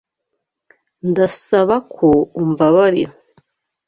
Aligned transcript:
Ndasaba 1.09 1.75
ko 1.95 2.09
umbabarira. 2.41 3.13